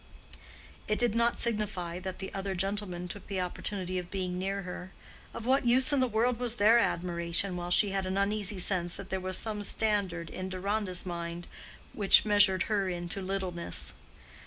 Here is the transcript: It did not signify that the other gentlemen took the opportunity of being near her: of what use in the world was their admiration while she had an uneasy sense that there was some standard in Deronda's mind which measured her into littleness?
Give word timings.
It 0.87 0.97
did 0.97 1.13
not 1.13 1.37
signify 1.37 1.99
that 1.99 2.17
the 2.17 2.33
other 2.33 2.55
gentlemen 2.55 3.07
took 3.07 3.27
the 3.27 3.39
opportunity 3.39 3.99
of 3.99 4.09
being 4.09 4.35
near 4.39 4.63
her: 4.63 4.91
of 5.31 5.45
what 5.45 5.67
use 5.67 5.93
in 5.93 5.99
the 5.99 6.07
world 6.07 6.39
was 6.39 6.55
their 6.55 6.79
admiration 6.79 7.55
while 7.55 7.69
she 7.69 7.91
had 7.91 8.07
an 8.07 8.17
uneasy 8.17 8.57
sense 8.57 8.95
that 8.95 9.11
there 9.11 9.19
was 9.19 9.37
some 9.37 9.61
standard 9.61 10.31
in 10.31 10.49
Deronda's 10.49 11.05
mind 11.05 11.45
which 11.93 12.25
measured 12.25 12.63
her 12.63 12.89
into 12.89 13.21
littleness? 13.21 13.93